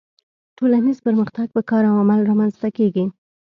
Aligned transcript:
ټولنیز 0.57 0.97
پرمختګ 1.07 1.47
په 1.55 1.61
کار 1.69 1.83
او 1.89 1.95
عمل 2.03 2.19
رامنځته 2.29 2.67
کیږي 2.77 3.05